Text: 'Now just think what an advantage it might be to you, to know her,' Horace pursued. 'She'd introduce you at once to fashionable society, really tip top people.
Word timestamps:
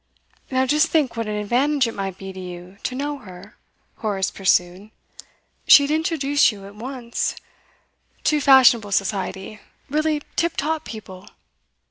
'Now 0.49 0.65
just 0.65 0.87
think 0.87 1.15
what 1.15 1.27
an 1.27 1.35
advantage 1.35 1.85
it 1.85 1.93
might 1.93 2.17
be 2.17 2.33
to 2.33 2.39
you, 2.39 2.77
to 2.81 2.95
know 2.95 3.19
her,' 3.19 3.55
Horace 3.97 4.31
pursued. 4.31 4.89
'She'd 5.67 5.91
introduce 5.91 6.51
you 6.51 6.65
at 6.65 6.73
once 6.73 7.35
to 8.23 8.41
fashionable 8.41 8.93
society, 8.93 9.59
really 9.91 10.23
tip 10.35 10.57
top 10.57 10.85
people. 10.85 11.27